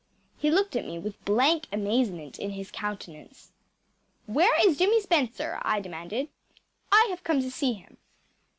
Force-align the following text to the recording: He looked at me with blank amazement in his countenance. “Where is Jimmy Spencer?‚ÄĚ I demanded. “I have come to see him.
He 0.35 0.49
looked 0.49 0.75
at 0.75 0.83
me 0.87 0.97
with 0.97 1.23
blank 1.25 1.67
amazement 1.71 2.39
in 2.39 2.49
his 2.53 2.71
countenance. 2.71 3.51
“Where 4.25 4.51
is 4.67 4.79
Jimmy 4.79 4.99
Spencer?‚ÄĚ 4.99 5.61
I 5.63 5.79
demanded. 5.79 6.29
“I 6.91 7.05
have 7.11 7.23
come 7.23 7.39
to 7.39 7.51
see 7.51 7.73
him. 7.73 7.97